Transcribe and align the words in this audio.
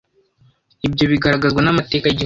Ibyo 0.87 1.05
bigaragazwa 1.11 1.59
n’amateka 1.61 2.03
y’Igihugu 2.07 2.19